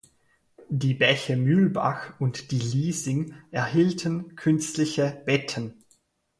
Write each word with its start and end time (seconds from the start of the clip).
Die 0.71 0.95
Bäche 0.95 1.37
Mühlbach 1.37 2.19
und 2.19 2.49
die 2.49 2.57
Liesing 2.57 3.35
erhielten 3.51 4.35
künstliche 4.35 5.21
Betten. 5.27 5.83